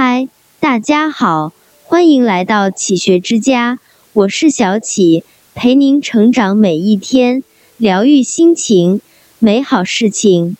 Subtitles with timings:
[0.00, 0.28] 嗨，
[0.60, 3.80] 大家好，欢迎来到启学之家，
[4.12, 5.24] 我是小启，
[5.56, 7.42] 陪您成长每一天，
[7.78, 9.00] 疗愈心情，
[9.40, 10.56] 美好事情。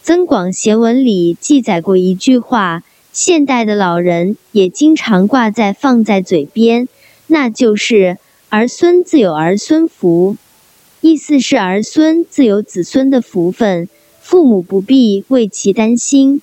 [0.00, 2.82] 增广贤文里记载过一句话，
[3.12, 6.88] 现代的老人也经常挂在放在嘴边，
[7.26, 8.16] 那就是
[8.48, 10.38] “儿孙自有儿孙福”，
[11.02, 13.90] 意思是儿孙自有子孙的福分，
[14.22, 16.40] 父母不必为其担心。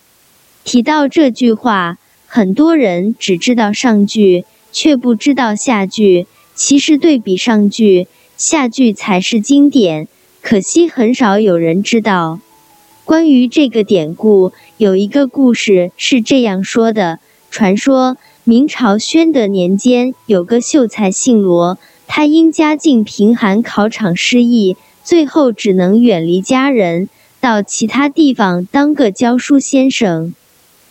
[0.63, 1.97] 提到这句话。
[2.30, 6.28] 很多人只知道上句，却不知道下句。
[6.54, 10.07] 其实对比上句，下句才是经典。
[10.42, 12.39] 可惜很少有人知道。
[13.06, 27.07] 关于这个典故，有一个故事是这样说的：传说明朝宣德年间，有个秀才姓罗，他因家境贫寒，考场失意，最后只能远离家人，
[27.39, 30.34] 到其他地方当个教书先生。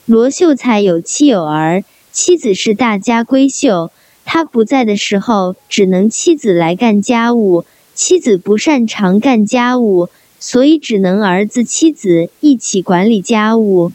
[0.06, 3.90] 罗秀才有妻有儿，妻子是大家闺秀。
[4.24, 7.64] 他不在的时候，只能妻子来干家务。
[7.92, 13.90] 妻子不擅长干家务，所以只能儿子妻子一起管理家务。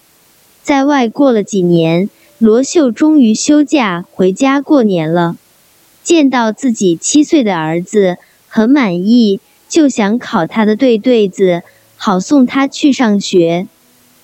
[0.62, 5.38] 在外过了几年，罗秀终于休假回家过年了。
[6.04, 8.17] 见到自己七岁的儿子，
[8.50, 9.39] 很满意，
[9.70, 11.64] 就想考他的对对子，
[11.95, 13.67] 好送他去上学。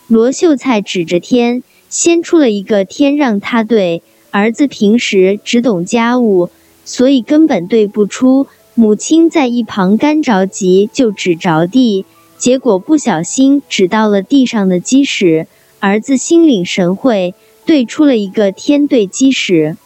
[0.07, 1.63] 罗秀才指着天。
[1.89, 6.49] 先出了一个天让他对儿子平时只懂家务，
[6.85, 8.47] 所以根本对不出。
[8.75, 12.05] 母亲在一旁干着急，就指着地，
[12.37, 15.47] 结果不小心指到了地上的鸡屎。
[15.79, 17.33] 儿子心领神会，
[17.65, 19.77] 对出了一个天对鸡屎。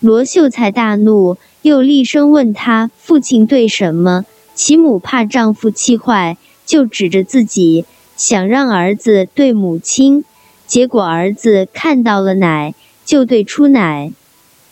[0.00, 4.26] 罗秀才大怒，又厉声问他父亲对什么。
[4.54, 6.36] 其母怕丈夫气坏，
[6.66, 7.86] 就指着自己，
[8.16, 10.24] 想让儿子对母亲。
[10.66, 14.12] 结果儿子看到了奶，就对出奶。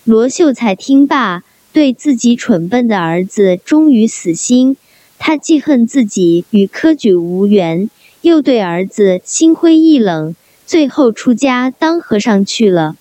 [0.04, 1.42] 罗秀才听罢，
[1.72, 4.76] 对自己蠢笨的儿子终于死心。
[5.18, 7.88] 他既恨自己与科举无缘，
[8.22, 10.34] 又对儿子心灰意冷，
[10.66, 12.96] 最后出家当和尚去了。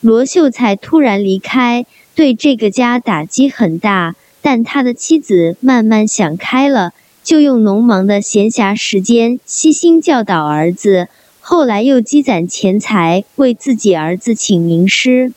[0.00, 4.14] 罗秀才突然离开，对这个家打击很大。
[4.42, 6.92] 但他的妻子慢慢想开了，
[7.22, 11.08] 就用农忙的闲暇时间悉心教导儿子。
[11.46, 15.34] 后来又积攒钱财为自己儿子请名师，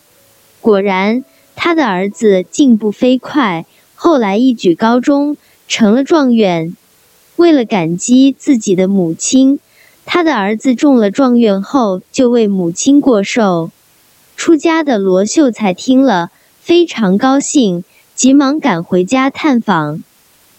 [0.62, 5.36] 果然他的儿子进步飞快，后来一举高中
[5.68, 6.74] 成了状元。
[7.36, 9.60] 为了感激自己的母亲，
[10.06, 13.70] 他的儿子中了状元后就为母亲过寿。
[14.38, 16.32] 出家的罗秀才听了
[16.62, 17.84] 非常高兴，
[18.16, 20.02] 急忙赶回家探访，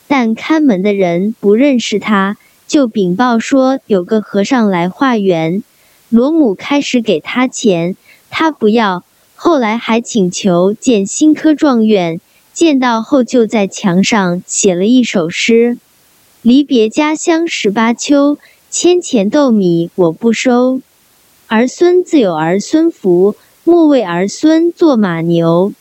[0.06, 2.36] 但看门的人不认识他。
[2.68, 5.64] 就禀报说有个和尚来化缘，
[6.10, 7.96] 罗母开始给他钱，
[8.28, 9.02] 他不要。
[9.34, 12.20] 后来还请求见新科状元，
[12.52, 15.78] 见到后就在墙上写了一首诗：
[16.42, 18.36] 离别家乡十八秋，
[18.68, 20.82] 千钱豆米我不收。
[21.46, 25.72] 儿孙自有儿孙福，莫为儿孙做马牛。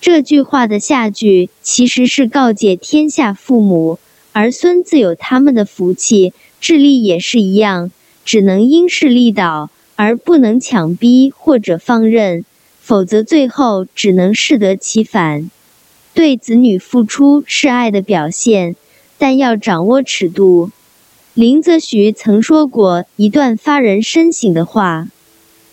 [0.00, 3.98] 这句话的下句其实是告诫天下父母。
[4.32, 7.90] 儿孙自有他们的福气，智力也是一样，
[8.24, 12.44] 只能因势利导，而不能强逼或者放任，
[12.80, 15.50] 否则最后只能适得其反。
[16.14, 18.76] 对子女付出是爱的表现，
[19.18, 20.70] 但要掌握尺度。
[21.34, 25.08] 林则徐曾说过一段发人深省的话：“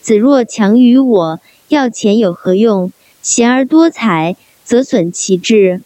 [0.01, 2.91] 子若强于我，要钱有何用？
[3.21, 5.81] 贤而多财，则损其志；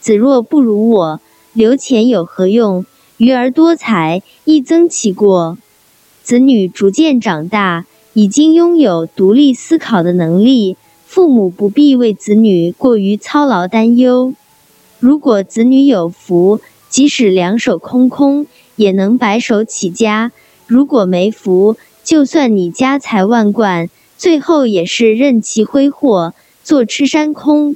[0.00, 1.20] 子若不如我。”
[1.52, 2.86] 留钱有何用？
[3.16, 5.58] 余而多财，亦增其过。
[6.22, 14.32] 子女逐渐长大，已经拥有独立思考的能力，父母不必为子女过于操劳担忧。
[15.00, 18.46] 如果子女有福，即使两手空空，
[18.76, 20.30] 也能白手起家；
[20.68, 26.32] 如果没福，就算你家财万贯，最后也是任其挥霍，
[26.62, 27.74] 坐吃山空。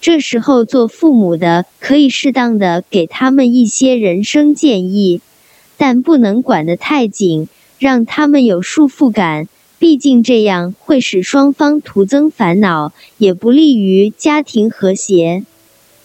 [0.00, 5.20] 这时候，做父母的可以适当的给他们一些人生建议，
[5.76, 7.48] 但不能管得太紧，
[7.78, 9.48] 让他们有束缚感。
[9.80, 15.44] 毕竟这样会使双方徒增烦恼，也不利于家庭和谐。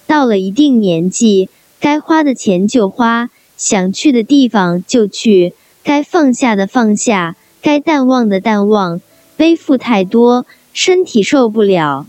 [0.06, 1.50] 到了一定年纪，
[1.80, 5.54] 该花的钱就花，想去的地方就去，
[5.84, 9.02] 该放下的放下，该淡忘的淡忘。
[9.38, 12.06] 背负太多，身体受不了。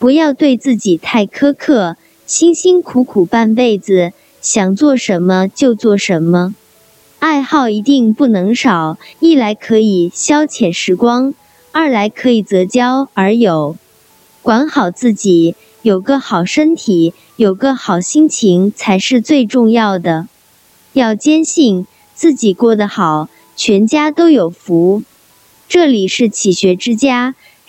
[0.00, 6.54] 不要对自己太苛刻，辛辛苦苦半辈子，想做什么就做什么。
[7.18, 11.34] 爱好一定不能少，一来可以消遣时光，
[11.72, 13.76] 二来可以择交而友。
[14.40, 20.28] 管好自己，有个好身体，有个好心情才是最重要的。
[20.94, 25.02] 要坚信自己过得好，全家都有福。
[25.68, 27.34] 这里是启学之家，